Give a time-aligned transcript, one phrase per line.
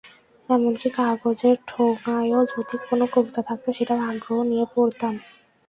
[0.49, 5.13] এমনকি কাগজের ঠোঙায়ও যদি কোনো কবিতা থাকত, সেটাও আগ্রহ নিয়ে পড়তাম।